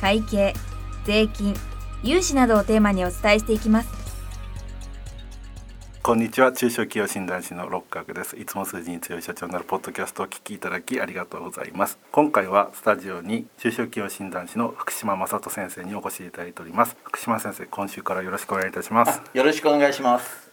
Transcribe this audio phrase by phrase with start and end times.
[0.00, 0.54] 会計
[1.04, 1.54] 税金
[2.02, 4.06] 融資などをテーマにお伝えしていきます。
[6.02, 6.52] こんにちは。
[6.52, 8.36] 中小企業診断士の六角です。
[8.36, 11.98] いつも数字に強い社長になるポッドキャストを聞きいただきありがとうございます。
[12.12, 16.96] 今回はスタジオに中小企業診断士の福島正人先生にお越しいただいております。
[17.02, 19.20] 福島先生今週からよろしくお願いいたします。
[19.34, 20.45] よろしくお願いします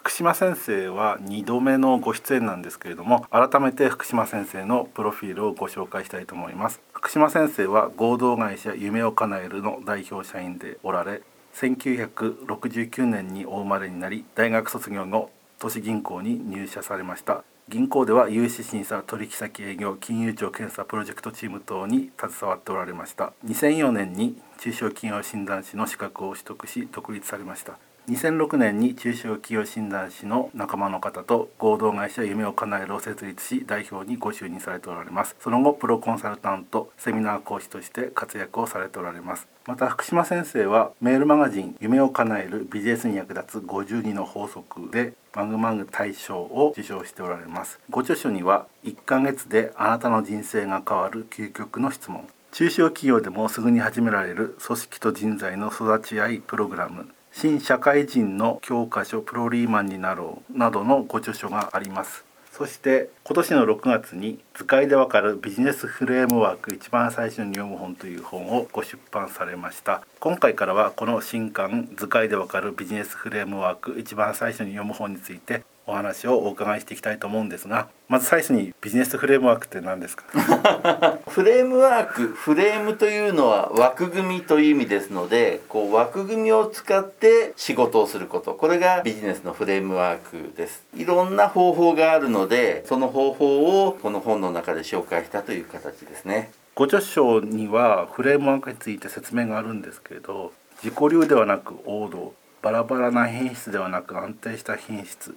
[0.00, 6.80] 福島先生は2度目のご出演なんですけれども改めて福島先生のプロフィールをご紹介したいと思います。
[6.94, 11.20] 福島先生は合同会社夢を叶えるの代表社員でおられ
[11.52, 17.44] 1969年にお生まれになり大学卒業後都市銀行に入社されました。
[17.68, 23.34] 銀行では融資審査取引先営業金融庁検査プロジェクトチーム等に携わっておられました。
[23.44, 27.78] 2004年に中小企業診断士の資格を取得し独立されました。
[28.10, 35.36] 2006年に中小企業診断士の仲間の方と合同会社夢を叶えるを設立し代表にご就任されておられます。
[35.38, 39.46] その後プロコンサルタントセミナー講師として活躍をされておられます。
[39.64, 47.78] また福島先生はメールマガジン夢を叶えるビジネスに役立つ52の法則でマグマグ大賞を受賞しておられます。
[47.90, 52.26] ご著書には1ヶ月であなたの人生が変わる究極の質問。
[52.50, 57.06] 中小企業でもすぐに始められる組織と人材の育ち合いプログラム。
[57.32, 62.24] 新社会人の教科書プロリーマンになろうなどのご著書があります。
[62.52, 70.02] そして今年の6月に図解でわかるビジネスフレームワーク一番最初に読む本という本をご出版されました。
[70.18, 80.24] 今回からはこの新刊図解でわかるビジネスフレームワーク一番最初に読む本についてお話をお伺いしていきたいと思うんですがまず最初にビジネスフレームワークって何ですか？
[81.28, 88.54] フレームワークフレームというのは枠組みという意味ですのでこう枠組みを使って仕事をすること。
[88.54, 90.84] これがビジネスのフレームワークです。
[90.96, 96.50] いろんな方法があるのでその方法をこの本の中で紹介したという形ですね。
[96.74, 100.52] ご著書にはフレームワークについて説明があるんですけれど
[100.82, 105.34] 自己流ではなく王道バラバラな品質ではなく安定した品質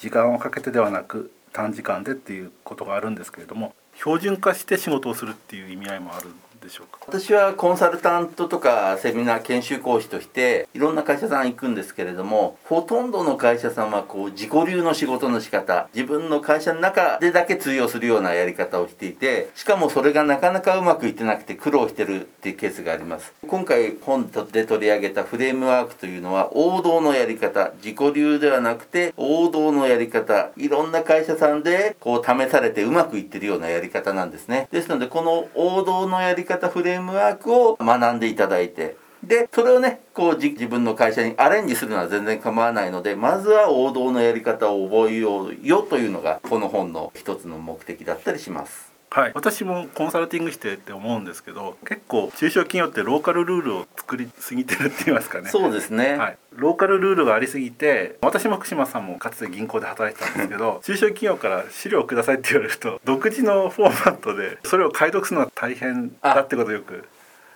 [0.00, 6.28] 時間をかけてではなく短時間でっていうことがあるんですけれども標準化して仕事をするっていう意味合いもある。
[6.60, 6.98] でしょうか？
[7.06, 23.32] 私はコンサルタントとかセミナー研修講師としていろんな会社さん行くんですけれどもほとんどの会社さんはこう自己流の仕事の仕方自分の会社の中でだけ通用するようなやり方をしていてしかもそれがなかなかうまくいってなくて苦労してるっていうケースがあります。
[23.46, 34.68] 今回本で取り上げたフレームワークというのは王道のやり方自己流ではなくて王道のやり方いろんな会社さんでこう試されてうまくいってるようなやり方なんですね。
[34.70, 48.90] ですのでこの王道のやり方フレームワークを学んでいただいてでそれをねこう自分の会社にアレンジするのは全然構わないのでまずは王道のやり方を覚えようよというのがこの本の一つの目的だったりします。
[49.12, 55.50] はい、私もコンサルティングしてって思うんですけど結構中小企業ってローカルルールを作りすぎてるって言いますかね。
[55.50, 67.04] そうですね、はい、ローカルルールがありすぎて私も福島さんもかつて銀行で働いてたんですけど 中小企業から資料をくださいって言われると独自のフォーマットでそれを解読するのは大変だってことをよく。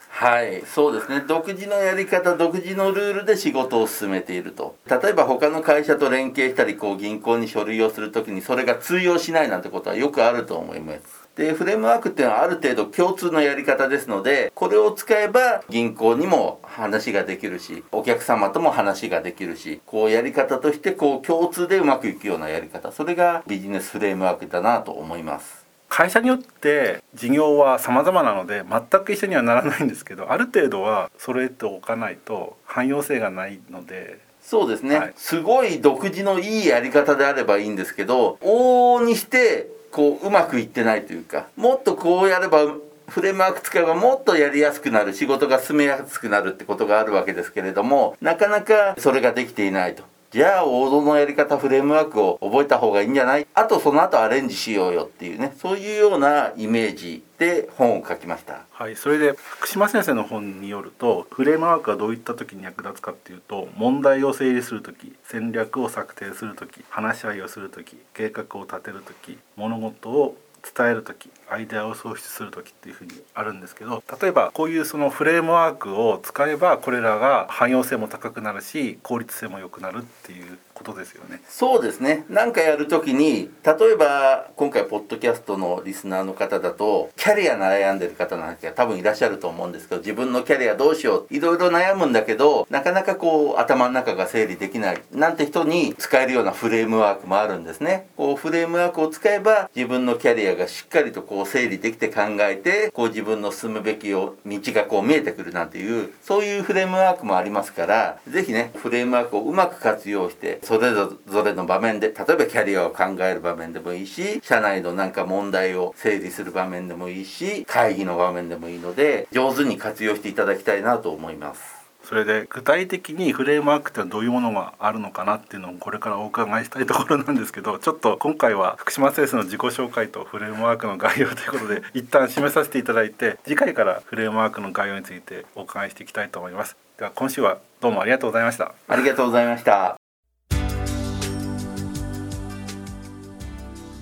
[0.09, 0.63] はい。
[0.65, 1.25] そうですね。
[1.27, 4.77] 独自のやり方独自のルールで仕事を進めていると。
[4.89, 22.93] 例えば他の会社と連携したりこう銀行に書類をする時にそれが通用しないなんてことはよくあると思いますでフレームワークっていうのはある程度共通のやり方ですのでこれを使えば銀行にも話ができるしお客様とも話ができるしこうやり方としてこう共通でうまくいくようなやり方。
[22.93, 25.65] それがビジネスフレームワークだなと思います。
[25.89, 35.13] 会社によって事業は様々なので全く一緒にはならないんですけどある程度は揃えておかないと汎用性がないのでそうですね、はい。
[35.17, 42.67] すごい独自のいいやり方であればいいんですけど往々にしてこううまくいってないというかもっとこうやれば
[43.07, 50.03] フレームワーク使えばもっとやりやすくなる仕事が進めやすくなるってことがあるわけですけれどもなかなかそれができていないと。
[50.35, 53.47] じゃあ王道のやり方フレームワークを覚えた方がいいんじゃない？
[53.55, 55.55] あとその後アレンジしようよっていうね。
[55.61, 58.63] そういうようなイメージで本を書きました。
[58.73, 70.37] はい、それで福島先生の本によるとフレームワークはどういった時に役立つかっていうと問題を整理する時戦略を策定する時話し合いをする時計画を立てる時物事を
[70.77, 81.41] 伝える時アイデアを創出する時っていうふうにあるんですけど例えばこういうそのフレームワークを使えばこれらが汎用性も高くなるし効率性も良くなるっていうことですよね。
[81.49, 98.09] そうですね何かやるときに例えば今回ポッドキャストのリスナーの方だとキャリア悩んでる方なんか多分いらっしゃると思うんですけど自分のキャリアどうしよういろいろ悩むんだけどなかなかこう頭の中が整理できないなんて人に使えるようなフレームワークもあるんですね。
[98.17, 121.84] こうフレームワークを使えば自分のキャリアがしっかりとこう整理できて考えてこう自分の進むべき道がこう見えてくるなんていうそういうフレームワークもありますから是非ねフレームワークをうまく活用してそれぞれの場面で例えばキャリアを考える場面でもいいし社内のなんか問題を整理する場面でもいいし会議の場面でもいいので上手に活用していただきたいなと思います。
[122.05, 136.77] それで具体的にフレームワークってどういうものがあるのかなっていうのをこれからお伺いしたいところなんですけど ちょっと今回は福島先生の自己紹介とフレームワークの概要ということで 一旦締めさせていただいて次回からフレームワークの概要についてお伺いしていきたいと思います。
[136.99, 138.73] では今週はどうもありがとうございました。
[138.89, 139.97] ありがとうございました。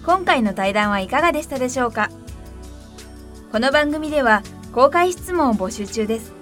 [0.04, 2.10] 今回の対談はいかがでしたでしょうか？
[3.52, 6.41] この番組では公開質問を募集中です